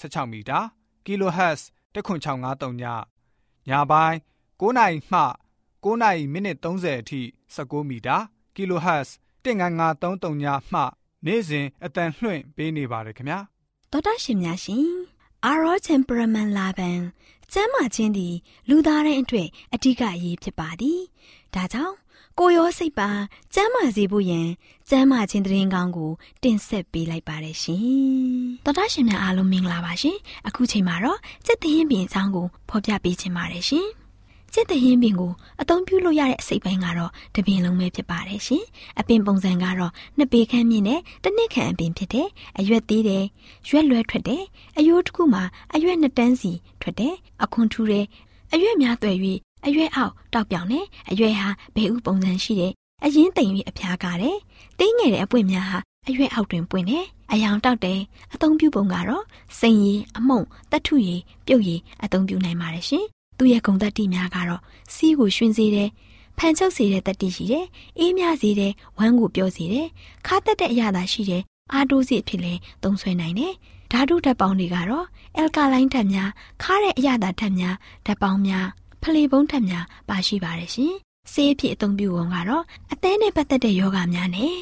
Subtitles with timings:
[0.00, 0.58] 16မီတာ
[1.06, 1.60] kHz
[1.94, 2.84] 10653ည
[3.68, 4.16] ညပိုင်း
[4.60, 5.20] 9နိုင်မှ
[5.84, 7.20] 9နိုင်မိနစ်30အထိ
[7.56, 8.16] 16မီတာ
[8.56, 9.08] kHz
[9.44, 10.80] 19533ညမှ
[11.26, 13.38] နေ့စဉ်အတန်လှွင့်ပေးနေပါတယ်ခင်ဗျာ
[13.92, 14.88] တော်တာရှင်များရှင်
[15.44, 17.00] အာရောချင်ပရမန်လာဘန်
[17.52, 18.34] ကျမ်းမာခြင်းသည်
[18.68, 21.00] လူသားတိုင်းအတွက်အထူးအရေးဖြစ်ပါသည်
[21.54, 21.94] ဒါကြောင့်
[22.40, 23.10] ကိုရောစိတ်ပါ
[23.54, 24.48] ကျမ်းမာစေဖို့ယင်
[24.90, 26.10] ကျမ်းမာခြင်းတရင်ကောင်းကို
[26.42, 27.82] တင်ဆက်ပေးလိုက်ပါတယ်ရှင်။
[28.64, 33.86] တော်တာရှင်များအားလုံးမင်္ဂလာပါရှင်။အခုချိန်မှာတော့စက်တရင်ပြင်အကြောင်းကိုဖော်ပြပေးချင်ပါတယ်ရှင်။
[34.52, 38.64] စက်တရင်ပြင်ကိုအသုံးပြုလို့ရတဲ့အစိပ်ပိုင်းကတော့တပင်လုံးပဲဖြစ်ပါတယ်ရှင်။
[38.98, 42.28] အပင်ပုံစံကတော့နှစ်ပေခန့်မြင့်တဲ့တစ်နှစ်ခန့်အပင်ဖြစ်တဲ့
[42.58, 43.24] အရွက်သေးတယ်၊
[43.70, 44.42] ရွက်လွဲထွက်တယ်။
[44.78, 45.42] အယိုးတစ်ခုမှာ
[45.74, 48.06] အရွက်နှစ်တန်းစီထွက်တယ်။အခွန်ထူတယ်။
[48.52, 49.12] အရွက်များသွဲ၍
[49.66, 52.72] အရွယ်အောက်တောက်ပြောင်နဲ့အရွယ်ဟာဘဲဥပုံစံရှိတဲ့
[53.04, 54.36] အရင်တိမ်၍အဖျားကားတယ်။
[54.78, 55.78] တင်းငယ်တဲ့အပွင့်များဟာ
[56.08, 58.00] အရွယ်အောက်တွင်ပွင့်တယ်။အယောင်တောက်တယ်။
[58.34, 59.24] အသုံးပြုပုံကတော့
[59.58, 60.40] စိန်ရည်အမုံ
[60.70, 63.04] တတ်ထုရည်ပြုတ်ရည်အသုံးပြုနိုင်ပါတယ်ရှင်။
[63.38, 64.60] သူ့ရဲ့ဂုံသက်တိများကတော့
[64.94, 65.88] စီးကိုရှင်စေတယ်။
[66.38, 67.66] ဖန်ချုပ်စေတဲ့တတိရှိတယ်။
[67.98, 69.86] အေးမြစေတဲ့ဝမ်းကိုပြောစေတယ်။
[70.26, 73.52] ခါတက်တဲ့အရာသာရှိတယ်။အာတိုးစီအဖြစ်လဲသုံးဆွဲနိုင်တယ်။
[73.92, 75.06] ဓာတုဓာတ်ပေါင်းတွေကတော့
[75.36, 76.30] အယ်ကာလိုင်းဓာတ်များ
[76.62, 77.74] ခါတဲ့အရာသာဓာတ်များ
[78.06, 78.66] ဓာတ်ပေါင်းများ
[79.02, 80.94] ဖလေပုံးထက်များပါရှိပါတယ်ရှင်။
[81.32, 84.54] ဆေးအဖြစ်အသုံးပြုပုံကတော့အသေးနဲ့ပတ်သက်တဲ့ယောဂများနဲ့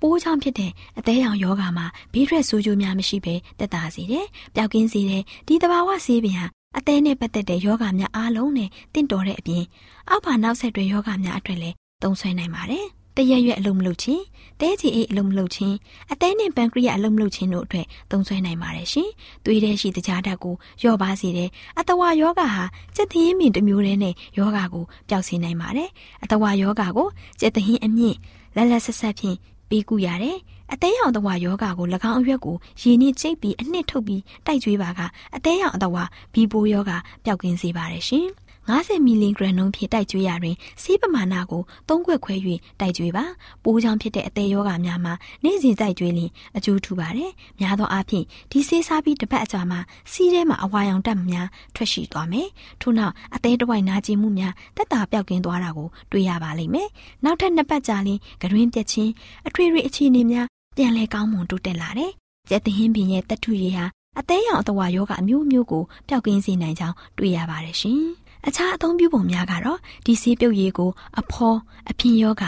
[0.00, 9.64] ပိုးချောင်းဖြစ်တဲ့အသေးရောင်ယောဂမှာဘေးထွက်ဆိုးကျိုးများမရှိဘဲတက်တာစေတယ်။ပျောက်ကင်းစေတယ်။ဒီတဘာဝဆေးပင်ဟာအသေးနဲ့ပတ်သက်တဲ့ယောဂများအားလုံးနဲ့တင့်တော်တဲ့အပြင်
[10.08, 12.86] အောက်ပါနောက်ဆက်တွဲယောဂများအတွက်လည်းသုံးဆွဲနိုင်ပါတယ်။
[13.16, 14.22] တရက်ရွက်အလုံးမလုပ်ခြင်း
[14.60, 15.76] တဲချီအိတ်အလုံးမလုပ်ခြင်း
[16.12, 19.08] အသေးနဲ့ပန်ကရိယအလုံးမလုပ်ခြင်းတို့အတွက်သုံးဆွဲနိုင်ပါတယ်ရှင်။
[19.44, 22.64] သွေးထဲရှိတကြားဓာတ်ကိုလျော့ပါစေတယ်။အတဝါယောဂါဟာ
[22.96, 25.90] စက်သင်းမြင့်တစ်မျိုးတည်းနဲ့ယောဂါကိုပျောက်စေနိုင်ပါတယ်။
[26.22, 27.08] အတဝါယောဂါကို
[27.40, 28.16] စက်သင်းအမြင့်
[28.56, 29.36] လက်လက်ဆက်ဆက်ဖြင့်
[29.68, 30.38] ပေးကူရတယ်။
[30.72, 35.00] အသေးရောင်တဝါယောဂါကို၎င်းအရွက်ကိုရေနည်းကျိတ်ပြီးအနှစ်ထုတ်ပြီးတိုက်ကျွေးပါက
[35.36, 36.02] အသေးရောင်အတဝါ
[36.32, 38.26] ဘီပိုယောဂါပျောက်ကင်းစေပါတယ်ရှင်။
[38.68, 42.34] 90မီလီဂရမ်နှုန်းဖြင့်တိုက်ကျွေးရာတွင်ဆေးပမာဏကို၃ခွက်ခွဲ၍
[42.80, 43.24] တိုက်ကျွေးပါ
[43.64, 45.14] ပိုးချောင်းဖြစ်တဲ့အသေးယောဂများမှာ
[45.44, 49.80] နေ့စဉ်တိုက်ကျွေးလင်အကျိုးထူပါတယ်များသောအားဖြင့်ဒီဆေးစားပြီးတစ်ပတ်အကြာမှာ
[50.12, 52.48] စီးထဲမှာအဝါရောင်တက်များထွက်ရှိသွားမယ်
[52.80, 56.88] ထို့နောက်အသေးတစ်ဝိုက်နာကျင်မှုများတက်တာပြောက်ကင်းသွားတာကိုတွေ့ရပါလိမ့်မယ်
[57.24, 59.12] နောက်ထပ်နှစ်ပတ်ကြာလင်ကတွင်ပြက်ချင်း
[59.48, 60.46] အထွေထွေအခြေအနေများ
[60.76, 62.12] ပြန်လဲကောင်းမွန်တိုးတက်လာတယ်
[62.48, 63.84] ကျက်သဟင်းပင်ရဲ့တထုရည်ဟာ
[64.18, 68.02] အသေးရောင်အတဝါယောဂအမျိုးမျိုးကိုပျောက်ကင်းစေနိုင်ကြောင်းတွေ့ရပါတယ်ရှင်။
[68.46, 71.54] အခြားအသုံးပြုပုံများကတော့ဒီဆေးပြုတ်ရည်ကို အဖော
[71.90, 72.44] အဖင်ယောဂ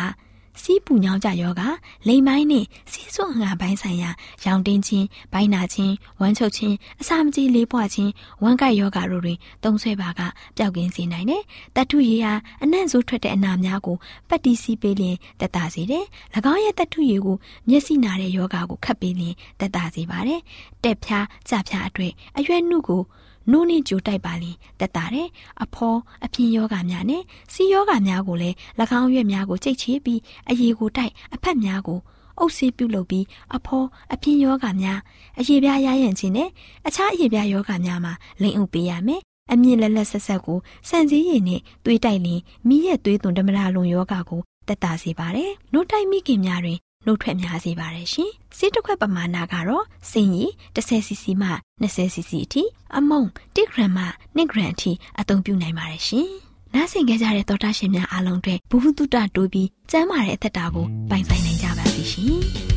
[0.62, 1.62] စီးပူညောင်းကြယောဂ
[2.08, 4.10] လိမ်ပိုင်းနဲ့စီးစွန့်ငါပိုင်းဆိုင်ရာ
[4.46, 8.12] ရောင်တင်းခြင်းဘိုင်းနာခြင်းဝမ်းချုပ်ခြင်းအစာမကြေလေးပွားခြင်း
[8.42, 10.20] ဝမ်းကိုက်ယောဂတို့တွင်သုံးဆွဲပါက
[10.56, 11.42] ပျောက်ကင်းစေနိုင်တယ်။
[11.76, 13.96] တတုရည်ဟာအနံ့ဆိုးထွက်တဲ့အနာများကို
[14.28, 16.04] ပတ်တီးစီးပေးလျင်တက်တာစေတယ်။၎
[16.52, 17.36] င်းရဲ့တတုရည်ကို
[17.68, 20.40] မျက်စိနာတဲ့ယောဂကိုခတ်ပေးလျင်တက်တာစေပါတယ်။
[20.84, 23.02] တက်ဖြားကြဖြားအတွေ့အရွယ်နှုကို
[23.50, 25.28] နိုးနှင်းကြိုတိုက်ပါလင်တက်တာတယ်
[25.62, 25.94] အဖော
[26.24, 27.22] အပြင်းယောဂများနဲ့
[27.52, 28.56] စီယောဂများကိုလည်း၎
[29.00, 31.98] င်းရွက်များကိုကြိတ်ချပြီးအရေကိုတိုက်အဖက်များကို
[32.38, 33.24] အုပ်ဆေးပြုတ်လုပ်ပြီး
[33.56, 33.82] အဖော
[34.12, 34.98] အပြင်းယောဂများ
[35.38, 36.48] အရေပြားရရန်ခြင်းနဲ့
[36.86, 39.22] အခြားအရေပြားယောဂများမှာလိမ်အုပ်ပေးရမယ်
[39.52, 40.58] အမြင့်လက်လက်ဆက်ဆက်ကို
[40.88, 51.50] စံစည်းရည်နဲ့သွေးတိုက်လင်မိရဲ့သွေးသွန်ဓမ္မရာလုံယောဂကိုတက်တာစေပါတယ်။နို့တိုက်မိခင်များတွင် နှုတ်ထွက်များစေပါတယ်ရှင်။ဆေးတစ်ခွက်ပမာဏကတော့စိန်ရည် 10cc မှ
[51.82, 52.62] 20cc အထိ
[52.96, 53.22] အမုံ
[53.54, 54.04] 1 g မှ
[54.36, 54.90] 2 g အထိ
[55.20, 56.28] အသုံးပြုနိုင်ပါတယ်ရှင်။
[56.74, 62.42] နားဆင်ကြကြတဲ့သောတာရှင်များအားလုံးအတွက်ဘုဟုတုတတိုးပြီးကျမ်းမာတဲ့အသက်တာကိုပိုင်ဆိုင်နိုင်ကြပါစေရှင်။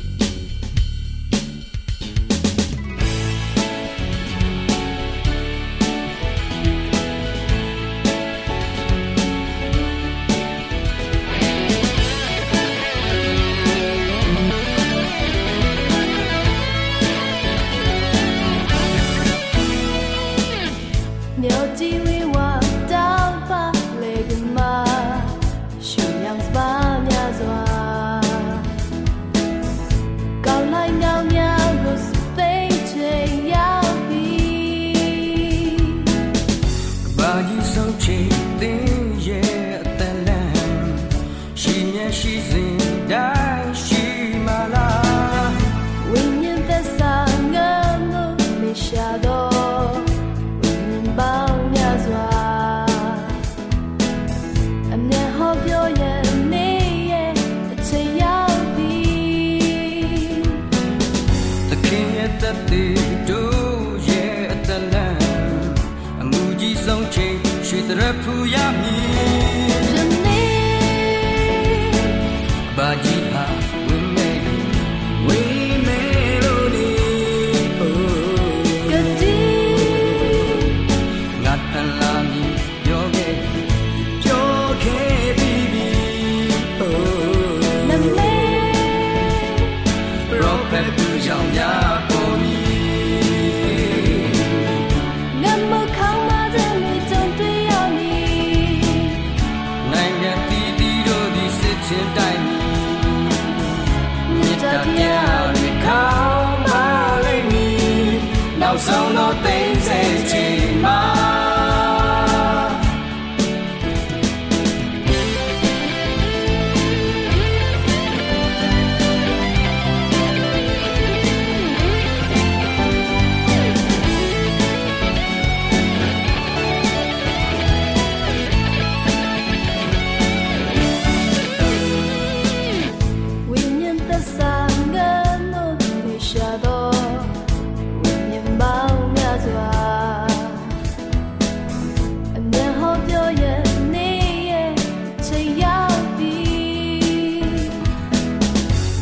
[68.08, 68.47] တဲ့ဖူ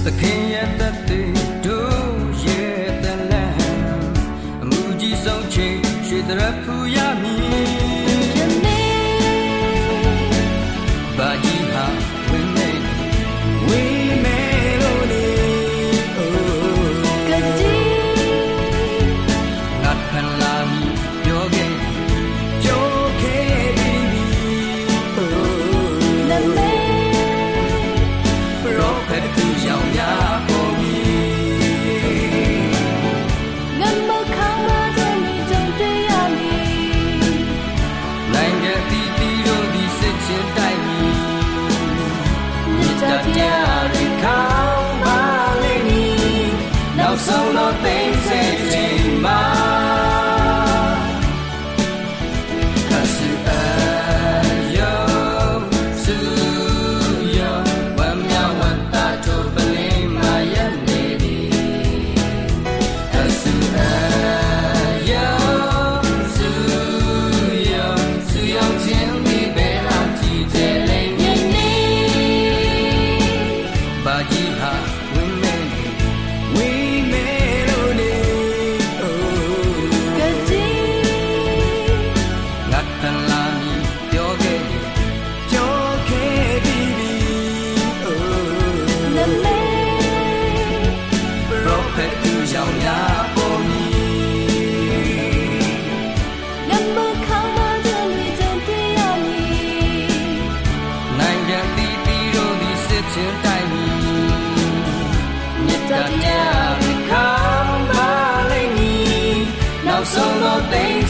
[0.07, 1.22] သခင်ရဲ့သက်သေ
[1.66, 3.56] တို့ရဲ့တလန်
[4.63, 7.35] အမှုကြီးဆုံးချိန်ရွှေတရဖူရမည်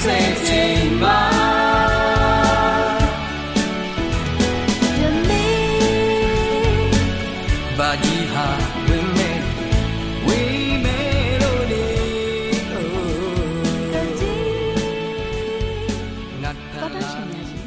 [0.09, 0.85] တိး
[16.43, 17.61] ငါတတော်တော်ရှင်များရှင်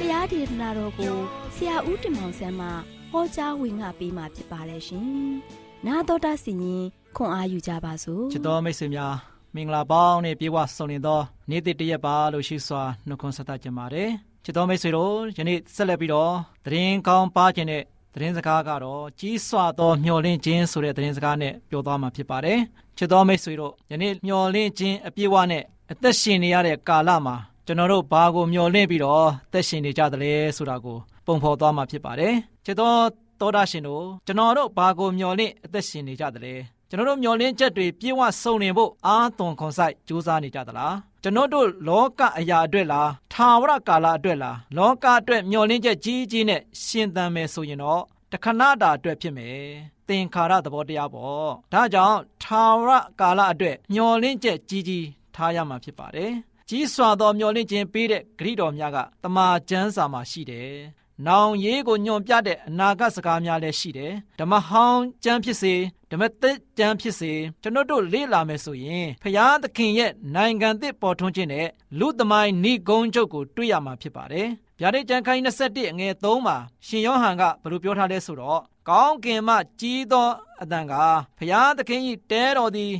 [0.00, 1.14] တရားဒေသနာတော်ကို
[1.54, 2.68] ဆရာဦးတင်မောင်ဆန်းမှ
[3.10, 5.06] ဟောကြားဝင်ငါပေးมาဖြစ်ပါတယ်ရှင်။
[5.86, 6.84] နာတော်တာစီရင်
[7.16, 14.10] ခွန်အားယူကြပါစို့။ချစ်တော်မိတ်ဆွေများ မင်္ဂလာပေါင်းနဲ့ပြေဝဆုံနေသောနေ့တစ်တရက်ပါလို့ရှိစွာနှုတ်ခွန်းဆက်သကြပါတယ်
[14.44, 16.32] ချစ်တော်မိတ်ဆွေတို့ယနေ့ဆက်လက်ပြီးတော့
[16.64, 17.82] သတင်းကောင်းပါခြင်းတဲ့
[18.14, 22.58] သတင်းစကားကတော့ကြီးစွာသောမျှော်လင့်ခြင်းဆိုတဲ့သတင်းစကားနဲ့ပြောသွားမှာဖြစ်ပါတယ်
[22.98, 32.98] ချစ်တော်မိတ်ဆွေတို့ယနေ့မျှော်လင့်ခြင်းအပြည့်အဝနဲ့အသက်ရှင်နေရတဲ့ကာလမှာကျွန်တော်တို့ဘာကိုမျှော်လင့်ပြီးတော့အသက်ရှင်နေကြသလဲဆိုတာကိုပုံဖော်သွားမှာဖြစ်ပါတယ်ချစ်တော်
[33.40, 36.54] သောတာရှင်တို့ကျွန်တော်တို့ဘာကိုမျှော်လင့်အသက်ရှင်နေကြသလဲ
[36.94, 49.62] ကျွန်တော်တို့မျှော်လင့်ချက်တွေပြည့်ဝစုံလင်ဖို့အားသွန်ခွန်ဆိုင်ကြိုးစားနေကြသလားကျွန်တော်တို့လောကအရာအတွက်လားထာဝရကာလအတွက်လားလောကအတွက်မျှော်လင့်ချက်ကြီးကြီးနဲ့ရှင်သန်မယ်ဆိုရင်တော့တခဏတာအတွက်ဖြစ်မယ်
[50.08, 56.32] သင်္ခါရသဘောတရားပေါ့ဒါကြောင့်ထာဝရကာလအတွက်မျှော်လင့်ချက်ကြီးကြီးထားရမှာဖြစ်ပါတယ်
[56.68, 60.72] ကြီးစွာသောမျှော်လင့်ခြင်းပေးတဲ့ဂရိတော်များကတမန်ကျမ်းစာမှာရှိတယ်။
[61.26, 65.74] နောင်ရေးကိုညွန်ပြတဲ့အနာဂတ်စကားများလည်းရှိတယ်။ဓမ္မဟောင်းကျမ်းဖြစ်စေ
[66.14, 74.48] ဓမ္မသစ်ကျမ်းဖြစ်စေကျွန်တော်တို့လေ့လာမယ်ဆိုရင်ဖျားသခင်ရဲ့နိုင်ငံသစ်ပေါ်ထွန်းခြင်းနဲ့လူသမိုင်းဏိဂုံးချုပ်ကိုတွေ့ရမှာဖြစ်ပါတယ်။
[74.80, 80.28] ဗျာဒိတ်ကျမ်းခိုင်း21အငယ်3မှာရှင်ယောဟန်ကဘယ်လိုပြောထားလဲဆိုတော့ကောင်းကင်မှကြီးသော
[80.62, 80.94] အတန်က
[81.38, 82.00] ဖျားသခင်၏
[82.30, 82.92] တဲတော်သည်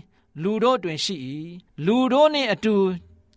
[0.42, 1.16] လူတို့တွင်ရှိ၏
[1.86, 2.74] လူတို့နှင့်အတူ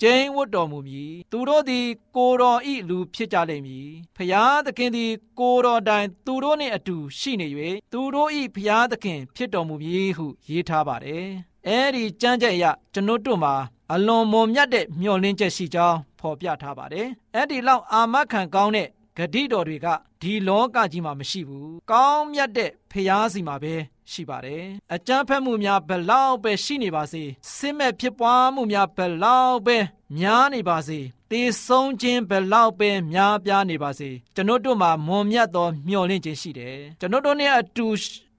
[0.02, 1.86] ကျိန်းဝတ်တော်မူမည်သူတို့သည်
[2.16, 7.48] ကိုတော်ဤလူဖြစ်ကြလိမ့်မည်ဖျားသခင်သည် ကိုတော်တိုင်သူတို့နှင့်အတူရှိနေ၍
[7.94, 11.26] သူတို့ဤဖျားသခင်ဖြစ်တော်မူမည်ဟုရေးထားပါတယ်
[11.68, 13.54] အဲဒီကြမ်းကြက်အရကျွန်ုပ်တို့မှာ
[13.94, 19.88] အလွန်မွန်မြတ်တဲ့မျှော်လင့်ချက်ရှိကြောင်းဖော်ပြထားပါတယ်အဲ့ဒီလောက်အာမခံကောင်းတဲ့ ဂတိတော်တွေက
[20.22, 23.74] ဒီလောကကြီးမှာမရှိဘူးကောင်းမြတ်တဲ့ဖျားစီမှာပဲ
[24.12, 27.24] ရှိပါတယ်အကြမ်းဖက်မှုများဘလောက်ပဲရှိနေပါစေ
[27.56, 29.78] စစ်မဲ့ဖြစ်ပွားမှုများဘလောက်ပဲ
[30.18, 31.00] များနေပါစေ
[31.32, 37.88] တေဆုံးခြင်းဘလောက်ပဲများပြားနေပါစေကျွန်တို့တို့မှာမွန်မြတ်သောမျှော်လင့်ခြင်းရှိတယ်ကျွန်တို့တို့နဲ့အတူ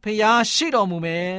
[0.03, 1.31] ဖျားရှိတော်မူမယ်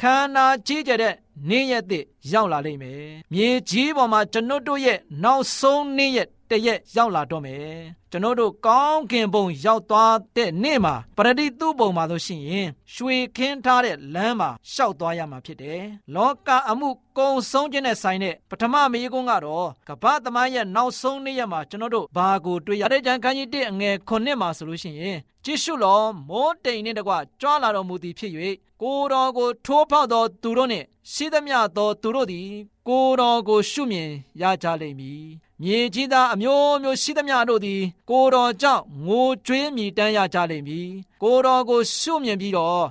[0.00, 1.14] ခန္ဓာကြီးကြတဲ့
[1.48, 7.74] နေ့ရက်သစ်ရောက်လာလိမ့်မယ်မြေကြီးပေါ်မှာကျွန်တို့တို့ရဲ့နောက်ဆုံးနေ့ရက်တရက်ရောက်လာတော့မယ်
[8.10, 15.82] ကျွန်တော်တို့ကောင်းကင်ဘုံရောက်သွားတဲ့နေ့မှာပရတိသူ့ဘုံမှာဆိုရှင်ရင် ရွှေခင်းထားတဲ့လမ်းမှာရှောက်သွားရမှာဖြစ်တယ်
[16.14, 16.88] လောကအမှု
[17.18, 28.32] ကုံဆုံးခြင်းနဲ့ဆိုင်တဲ့ပထမမေကွန်းကတော့ကပ္ပသမိုင်းရဲ့နောက်ဆုံးနေ့ရက်မှာကျွန်တော်တို့ဘာကိုတွေ့ရတဲ့ကြံခန်းကြီး1အငယ်9မှာဆိုလို့ရှိရင်ကြည့်ရှုလောမိုးတိမ်နှင့်တကွကြွားလာတော်မူသည်ဖြစ်၍
[28.82, 32.50] ကိုတော်ကိုထိုးဖောက်သောသူတို့နှင့် ရှိသမျှသောသူတို့သည်
[32.88, 35.24] ကိုတော်ကိုရှုမြင်ရကြလိမ့်မည်
[35.62, 37.80] မြေကြီးသားအမျိုးမျိုးရှိသမျှတို့သည်
[38.10, 40.88] ကိုတော်ကြောင့်ငိုကြွေးမြည်တမ်းရကြလိမ့်မည်
[41.22, 42.82] ကိုတော်ကိုရှုမြင်ပြီးတော့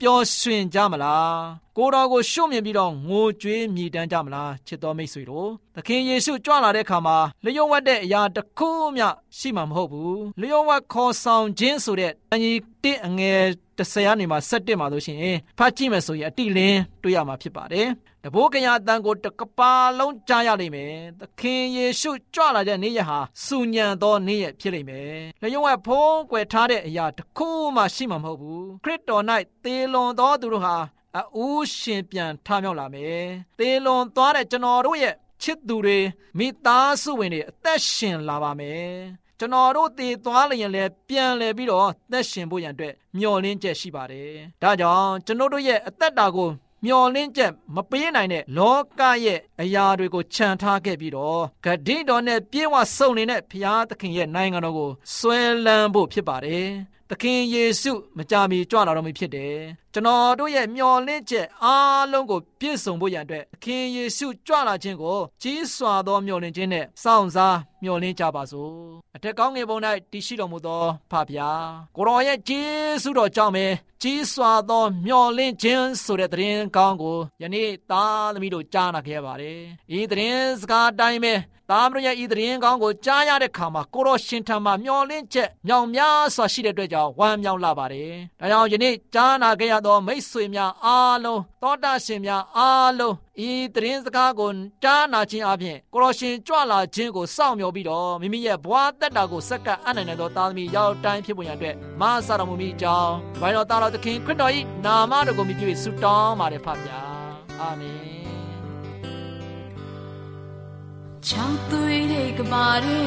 [0.00, 1.38] ပျော်ရွှင်ကြမလား
[1.76, 9.04] ကိုတော်ကိုရှုမြင်ပြီးတော့ငိုကြွေးမြည်တမ်းကြမလားချစ်တော်မိတ်ဆွေတို့သခင်ယေရှုကြွလာတဲ့အခါမှာလျှို့ဝှက်တဲ့အရာတစ်ခုမှ
[9.38, 13.42] ရှိမှာမဟုတ်ဘူးလျှို့ဝှက်ခေါ်ဆောင်ခြင်းဆိုတဲ့အညီတစ်အငယ်
[13.78, 17.88] 30ရာနေမှာ17မှာလို့ရှိရင်ဖတ်ကြည့်မယ်ဆိုရင်အတိလင်းတွေ့ရမှာဖြစ်ပါတယ်
[18.24, 29.24] တဘိုးကညာတန်ကိုတကပါလုံးကြားရလိမ့်မယ်သခင်ယေရှုကြွလာတဲ့နေ့ရက်ဟာစူညံသောနေ့ရက်ဖြစ်လိမ့်မယ်လျှို့ဝှက်ဖုံးကွယ်ထားတဲ့အရာတစ်ခုမှရှိမှာမဟုတ်ဘူးခရစ်တော်၌
[29.64, 30.76] သေလွန်သောသူတို့ဟာ
[31.36, 33.24] အူးရှင်ပြန်ထမြောက်လာမယ်
[33.58, 35.98] သေလွန်သွားတဲ့ကျွန်တော်တို့ရဲ့ချစ်သူတွေ
[36.38, 38.88] မိသားစုဝင်တွေအသက်ရှင်လာပါမယ်
[39.40, 46.50] ကျွန်တော်တို့တည်သွားလျင်လည်းပြန်လဲပြီးတော့သက်ရှင်ဖို့ရန်အတွက်မျှော်လင့်ချက်ရှိပါတယ်။ဒါကြောင့်ကျွန်တော်တို့ရဲ့အသက်တာကို
[46.84, 56.68] မျော်လင့်ချက်မပေးနိုင်တဲ့လောကရဲ့အရာတွေကိုခြံထားခဲ့ပြီးတော့ဂတိတော်နဲ့ပြေဝဆုံနေတဲ့ဘုရားသခင်ရဲ့နိုင်ငံတော်ကိုဆွဲလန်းဖို့ဖြစ်ပါတယ်။
[57.10, 59.56] သခင်ယေရှုမကြမီကြွလာတော်မူဖြစ်တယ်။
[59.94, 68.74] ကျွန်တော်တို့ရဲ့မျော်လင့်ချက်အားလုံးကိုပြည့်စုံဖို့ရန်အတွက်သခင်ယေရှုကြွလာခြင်းကိုကြီးစွာသောမျှော်လင့်ခြင်းနဲ့စောင့်စားမျှော်လင့်ကြပါစို့။
[69.16, 69.78] အထက်ကောင်းငယ်ပုံ၌
[70.12, 71.64] တည်ရှိတော်မူသောဖဖျား
[71.96, 72.62] ကိုရောရဲ့ဂျေ
[73.02, 73.66] စုတော်ကြောင့်ပဲ
[74.02, 79.60] ကြီးစွာသောမျှော်လင့်ခြင်းဆိုတဲ့သတင်းကောင်းကိုယနေ့သားသမီးတို့ကြားနာခဲ့ပါတယ်။
[79.98, 81.34] ဤသတင်းစကားတိုင်းပဲ
[81.70, 93.14] သားမတို့ရဲ့ဤသတင်းကောင်းကိုကြားရတဲ့ခါမှာကိုရောရှင်ထံမှာမျှော်လင့်ချက်မြောင်များစွာရှိတဲ့အတွက်ကြောင့်ဝမ်းမြောက်လာပါတယ်။ဒါကြောင့်ယနေ့ကြားနာခဲ့ရသောမိတ်ဆွေများအားလုံးသောတာရှင်များအားလုံး
[93.46, 94.50] ဤသတင်းစကားကို
[94.82, 104.52] ကြားနာခြင်းအပြင်ကိုရောရှင်ကြွလာခြင်းကိုစောင့်မျှော်ပြီးတော့မိမိရဲ့ဘဝတက်တာကိုစက္ကပ်အနိုင်နိုင်သောသားသမီးရောက်တိုင်းဖြစ်ပေါ်ရန်အတွက်မဆာတော်မူမိကြောင်းဘိုင်တော်သားတော်သခင်ခရစ်တော်၏
[104.84, 107.00] နာမတော်ကိုမြည်ပြီးဆုတောင်းပါတယ်ဖဗျာ
[107.60, 108.00] အာမင်
[111.26, 113.00] ချောင်းသွေးတဲ့ကမာရဲ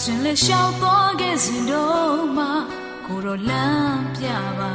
[0.00, 2.44] ခြင်းလက်လျှောက်သွားခဲ့စဉ်တော့မှ
[3.06, 4.26] ကိုရောလမ်းပြ
[4.58, 4.74] ပါ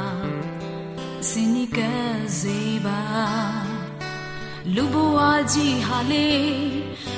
[1.29, 1.79] စင်ကြီးက
[2.39, 3.72] စေပါ
[4.75, 5.17] လူဘဝ
[5.53, 6.29] ကြီးဟာလေ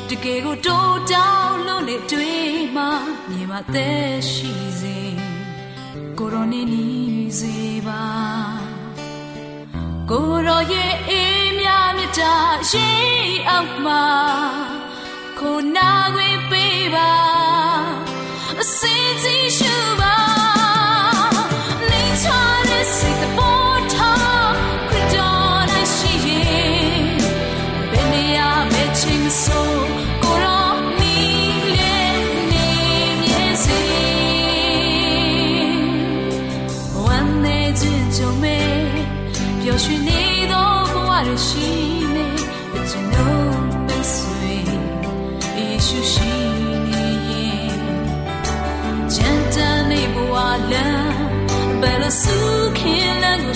[0.10, 2.84] တကယ်ကိုတိုးတောင်းလို့နေတွေ့မှ
[3.30, 5.00] မြေမှာသက်ရှိစေ
[6.18, 8.06] ကိုရောနေနီးစေပါ
[10.10, 12.36] ကိုရောရဲ့အေးမြမြတာ
[12.70, 12.90] ရှိ
[13.50, 14.06] အောက်မှာ
[15.40, 17.14] ကိုနာခွေပေးပါ
[18.62, 20.16] အစင်စီရှူပါ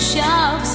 [0.00, 0.69] ခ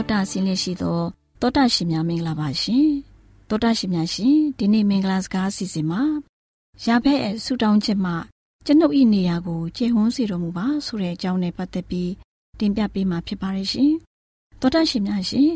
[0.00, 0.98] တော်တာဆင်းလက်ရှိသော
[1.40, 2.88] တောတာရှင်များမင်္ဂလာပါရှင်
[3.48, 6.02] တောတာရှင်များရှင်ဒီနေ့မင်္ဂလာစကားအစီအစဉ်မှာ
[6.84, 8.12] ရဖဲ့ဆူတောင်းချက်မှ
[8.64, 12.10] ကျွန်ုပ်ဤနေရာကိုကျေဝန်းစေတော်မူပါဆိုတဲ့အကြောင်းနဲ့ပတ်သက်ပြီး
[12.58, 13.92] တင်ပြပေးမှာဖြစ်ပါရဲ့ရှင်
[14.60, 15.50] တောတာရှင်များရှင်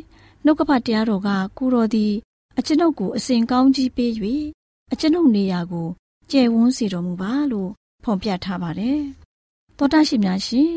[0.44, 1.28] နှုတ်ကပတရားတော်က
[1.58, 2.12] ကုတော်သည်
[2.58, 4.10] အကျွန်ုပ်ကိုအစဉ်ကောင်းကြီးပေး၍
[4.92, 5.88] အကျွန်ုပ်နေရာကို
[6.30, 7.70] ကျေဝန်းစေတော်မူပါလို့
[8.04, 9.00] ဖော်ပြထားပါတယ်
[9.78, 10.70] တောတာရှင်များရှင်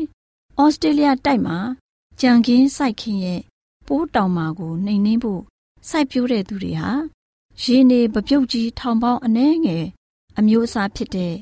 [0.60, 1.58] ဩစတြေးလျတိုက်မှာ
[2.20, 3.40] ကြံခင်းစိုက်ခင်းရဲ့
[3.88, 5.42] ပိုးတောင်မာကိုနှိမ်နှင်းဖို့
[5.88, 6.90] စိုက်ပျိုးတဲ့သူတွေဟာ
[7.62, 9.86] ရေနေပပြုတ်ကြီးထောင်ပေါင်းအနှဲငယ်
[10.38, 11.34] အမျိုးအစားဖြစ်တဲ့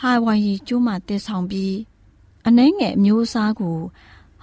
[0.00, 1.74] ဟာဝိုင်ယီကျိုးမှတည်ဆောင်ပြီး
[2.46, 3.78] အနှဲငယ်အမျိုးအစားကို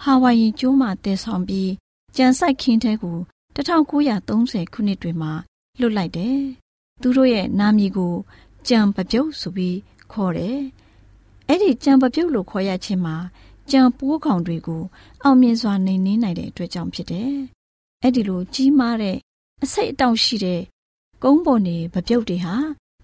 [0.04, 1.69] ဟာဝိုင်ယီကျိုးမှတည်ဆောင်ပြီး
[2.15, 3.17] ကြံစိုက်ခင်းတဲ့ကို
[3.56, 5.32] 1930ခုနှစ်တွေမှာ
[5.80, 6.39] လွတ်လိုက်တယ်။
[7.02, 8.13] သူတို့ရဲ့နာမည်ကို
[8.67, 9.78] ကြံပပြုတ်ဆိုပြီး
[10.12, 10.60] ခေါ်တယ်။
[11.48, 13.15] အဲ့ဒီကြံပပြုတ်လို့ခေါ်ရခြင်းမှာ
[13.71, 14.84] ကြံပိုးကောင်တွေကို
[15.23, 17.34] အောင်မြင်စွာနှိမ်နင်းနိုင်တဲ့အတွက်ကြောင့်ဖြစ်တယ်။
[18.03, 19.17] အဲ့ဒီလိုကြီးမားတဲ့
[19.63, 20.62] အစိတ်အတောင့်ရှိတဲ့
[21.23, 22.55] ကုန်းပေါ်နေပပြုတ်တွေဟာ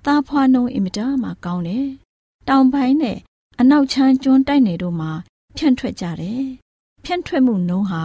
[0.06, 1.88] သားဖွားနှုံးအင်မတန်မှကောင်းတယ်။
[2.48, 3.18] တောင်ပိုင်းနဲ့
[3.60, 5.12] အနောက်ချမ်းကျွန်းတိုက်နယ်တို့မှာ
[5.58, 6.44] ဖြန့်ထွက်ကြတယ်။
[7.04, 8.04] ဖြန့်ထွက်မှုနှုံးဟာ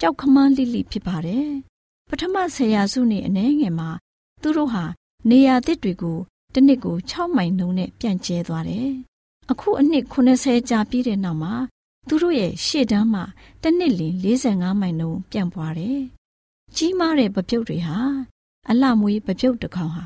[0.00, 1.48] ကြောက်ခမန်းလိလိဖြစ်ပါတယ်။
[2.08, 3.90] ပထမဆယ်ရာစုနှစ်အနည်းငယ်မှာ
[4.42, 4.84] သူတို့ဟာ
[5.30, 6.18] နေရာသစ်တွေကို
[6.54, 8.90] တစ်နှစ်ကို6မိုင်နှုံးနဲ့ပြန့်ကျဲသွားတယ်။
[9.50, 11.54] အခုအနှစ်80ကြာပြီးတဲ့နောက်မှာ
[12.08, 13.24] သူတို့ရဲ့ရှေ့တန်းမှာ
[13.62, 14.02] တစ်နှစ်လ
[14.38, 16.00] 45မိုင်နှုန်းပြန့်ပွားတယ်။
[16.76, 17.98] ကြီးမားတဲ့ပပြုတ်တွေဟာ
[18.70, 20.04] အလှမွေးပပြုတ်တစ်ခေါင်ဟာ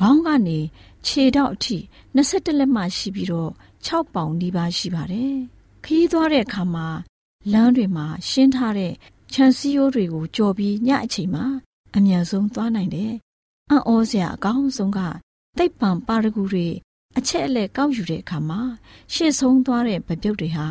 [0.00, 0.58] ခေါင်းကနေ
[1.06, 1.76] ခြေထောက်အထိ
[2.16, 3.50] 21လက်မှရှိပြီးတော့
[3.86, 5.34] 6ပေါင်နီးပါးရှိပါတယ်။
[5.84, 6.86] ခီးသွားတဲ့အခါမှာ
[7.52, 8.92] လမ်းတွေမှာရှင်းထားတဲ့
[9.32, 11.44] ခြံစည်းရိုးတွေကိုကြော်ပြီးညအချိန်မှာ
[11.96, 13.12] အမြန်ဆုံးသွားနိုင်တယ်။
[13.70, 15.00] အံ့ဩစရာအကောင်းဆုံးက
[15.58, 16.68] တိတ်ပံပါရဂူတွေ
[17.18, 18.60] အချက်အလက်ကောက်ယူတဲ့အခါမှာ
[19.14, 20.66] ရှေ့ဆုံးသွားတဲ့ဗပြုတ်တွေဟာ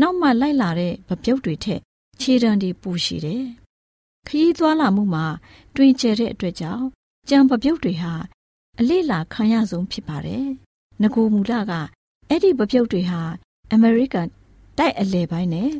[0.00, 1.80] နောက်မှလိုက်လာတဲ့ဗပြုတ်တွေထက်
[2.20, 3.44] ခြေတံတွေပူရှိတယ်။
[4.26, 5.24] ခရီးသွားလာမှုမှာ
[5.76, 6.86] တွင်ကျဲတဲ့အတွက်ကြောင့်
[7.28, 8.12] ကြံဗပြုတ်တွေဟာ
[8.80, 10.46] အလေးလာခံရဆုံးဖြစ်ပါတယ်။
[11.02, 11.72] ငကိုမူလက
[12.28, 13.20] အဲ့ဒီဗပြုတ်တွေဟာ
[13.72, 14.28] အမေရိကန်
[14.78, 15.70] တိုက်အလဲပိုင်းနဲ့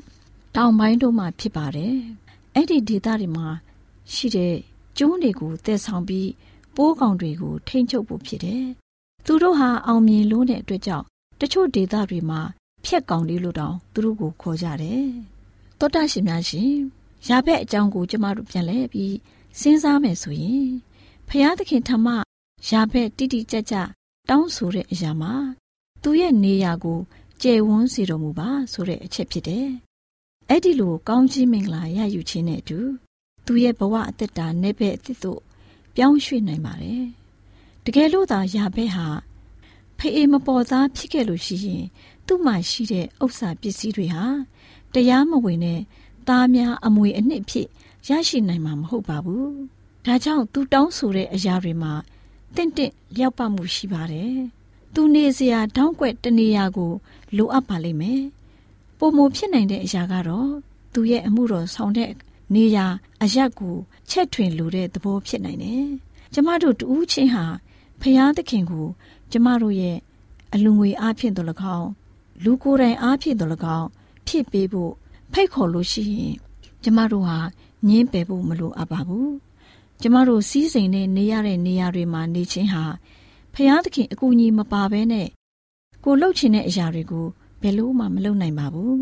[0.56, 1.94] တောင်ပိုင်းတို့မှာဖြစ်ပါတယ်။
[2.54, 3.48] အဲ့ဒီဒေသတွေမှာ
[4.12, 4.54] ရှိတဲ့
[4.98, 6.30] ကျိုးတွေကိုတည်ဆောင်ပြီး
[6.76, 8.64] ပိုးကောင်တွေကိုထိမ့်ချုပ်ဖို့ဖြစ်တယ်။
[9.26, 11.06] သူတို့ဟာအောင်မြင်လို့တဲ့အတွက်ကြောင့်
[11.40, 12.40] တချို့ဒေသတွေမှာ
[12.84, 15.06] ဖြက်ကောင်လေးလို့တောင်သူတို့ကိုခေါ်ကြတယ်။
[15.78, 16.72] သောတာရှင်များရှင်
[17.28, 19.14] ရာဘက်အကြောင်းကိုကျမတို့ပြန်လဲပြီး
[19.60, 20.68] စဉ်းစားမယ်ဆိုရင်
[21.28, 22.08] ဖျားသခင်ထမ
[22.68, 23.74] ရာဘက်တိတိကျကျ
[24.28, 25.34] တောင်းဆိုတဲ့အရာမှာ
[26.02, 26.98] သူရဲ့နေရာကို
[27.42, 29.68] ကျယ်ဝန်းစေတော်မူပါဆိုတဲ့အချက်ဖြစ်တယ်။
[30.48, 32.78] အဲ့ဒီလိုကောင်းချီးမင်္ဂလာရယူခြင်းနဲ့အတူ
[33.46, 35.40] သူရဲ့ဘဝအသက်တာနဲ့ဘက်အသစ်တို့
[35.94, 37.04] ပြောင်းရွှေ့နိုင်ပါတယ်။
[37.84, 39.06] တကယ်လို့သာရာဘက်ဟာ
[39.98, 41.84] ဖေးမပေါ်သားဖြစ်ခဲ့လို့ရှိရင်
[42.26, 44.24] သူ့မှာရှိတဲ့ဥစ္စာပစ္စည်းတွေဟာ
[44.94, 45.80] တရားမဝင်တဲ့
[46.28, 47.68] သားများအမွေအနှစ်ဖြစ်
[48.08, 49.46] ရရှိနိုင်မှာမဟုတ်ပါဘူး။
[50.06, 51.92] ဒါကြောင့်သူတောင်းဆိုတဲ့အရာတွေမှာ
[52.56, 54.34] တင့်တင့်လျောက်ပတ်မှုရှိပါတယ်။
[54.94, 56.92] သူနေစရာတောင်းကွက်တနေရာကို
[57.36, 58.22] လိုအပ်ပါလိမ့်မယ်။
[58.98, 60.50] ပုံမဖြစ်နိုင်တဲ့အရာကတော့
[60.92, 62.10] သူရဲ့အမှုတော်ဆောင်တဲ့
[62.54, 62.86] နေရာ
[63.22, 63.76] အရက်ကို
[64.10, 65.86] ချက်ထွင်လိုတဲ့သဘောဖြစ်နိုင်တယ်။
[66.32, 67.44] ကျမတို့တူးချင်းဟာ
[68.00, 68.86] ဖျားသခင်ကို
[69.32, 69.96] ကျမတို့ရဲ့
[70.54, 71.90] အလူငွေအားဖြင့်တော်၎င်း
[72.44, 73.88] လူကိုယ်တိုင်အားဖြင့်တော်၎င်း
[74.26, 74.92] ဖြစ်ပေးဖို့
[75.32, 76.34] ဖိတ်ခေါ်လို့ရှိရင်
[76.82, 77.38] ကျမတို့ဟာ
[77.88, 79.34] ငင်းပယ်ဖို့မလိုအပ်ပါဘူး
[80.00, 82.84] ကျမတို့စီးစိမ်နဲ့နေရတဲ့နေရာတွေမှာနေခြင်းဟာ
[83.54, 85.28] ဖျားသခင်အကူအညီမပါဘဲနဲ့
[86.04, 87.26] ကိုလှုပ်ချင်တဲ့အရာတွေကို
[87.62, 89.00] ဘယ်လို့မှမလုပ်နိုင်ပါဘူး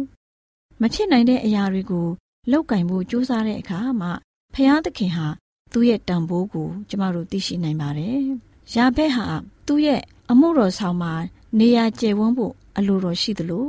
[0.81, 2.07] မဖြစ်နိုင်တဲ့အရာတွေကို
[2.50, 4.12] လောက်ကင်ဖို့ကြိုးစားတဲ့အခါမှာ
[4.55, 5.26] ဖျားသခင်ဟာ
[5.72, 8.20] သူ့ရဲ့တန်ဖိုးကို ကျမတို့သိရှိနိုင်ပါတယ်။
[8.74, 9.26] ရာဘက်ဟာ
[9.66, 10.00] သူ့ရဲ့
[10.31, 11.12] အမှုတော်ဆောင်မှာ
[11.59, 13.68] နေရာကျယ်ဝန်းဖို့ အလိုတော်ရှိသလို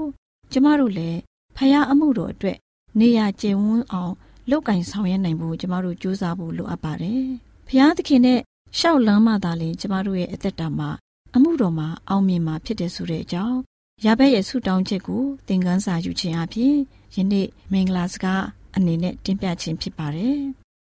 [0.51, 1.19] ကျမတို့လည်း
[1.55, 2.57] ဖယားအမှုတော်အတွက်
[2.99, 4.13] နေရာကျယ်ဝန်းအောင်
[4.49, 7.23] လောက်ကင်ဆောင်ရနိုင်ဖို့ကျမတို့ကြိုးစားဖို့လိုအပ်ပါတယ်။
[7.67, 8.39] ဖယားသခင်နဲ့
[8.79, 10.89] ရှောက်လန်းမှသာလေကျမတို့ရဲ့အသက်တာမှာ
[11.35, 13.57] အမှုတော်မှာအောင်မြင်မှာဖြစ်တဲ့ဆိုတဲ့အကြောင်း
[14.05, 16.75] ရဘက်ရဲ့ဆုတောင်းချက်ကိုသင်ခန်းစာယူခြင်းအပြင်
[17.15, 18.43] ယနေ့မင်္ဂလာစကား
[18.75, 20.39] အနေနဲ့တင်ပြခြင်းဖြစ်ပါတယ်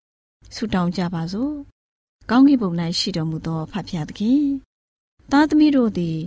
[0.55, 1.53] ။ဆုတောင်းကြပါစို့။
[2.29, 4.43] ကောင်းကင်ဘုံ၌ရှိတော်မူသောဖဖျားသခင်
[5.31, 6.17] သားသမီးတို့သည်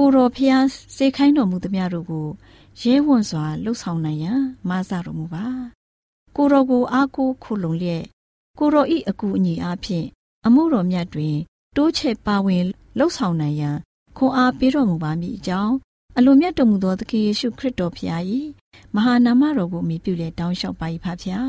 [0.00, 2.26] ကိုတော်ဖျားစေခိုင်းတော်မူသမျှတို့ကို
[2.80, 5.46] ရဲဝံ့စွာလှုပ်ဆောင်နိုင်ရန်မဆတော်မူပါ
[6.36, 8.04] ကိုတော်ကိုအားကိုးခုလုံလျက်
[8.58, 10.06] ကိုတော်ဤအကူအညီအားဖြင့်
[10.46, 11.36] အမှုတော်မြတ်တွင်
[11.76, 12.64] တိုးချဲ့ပါဝင်
[12.98, 13.76] လှုပ်ဆောင်နိုင်ရန်
[14.16, 15.74] ခွန်အားပေးတော်မူပါမည်အကြောင်း
[16.18, 18.22] အလိုမြတ်တော်မူသောသခင်ယေရှုခရစ်တော်ဖျား၏
[18.94, 21.48] မဟာနာမတော်ကိုမြည်ပြုလက်တောင်းလျှောက်ပါ၏ဖဖျား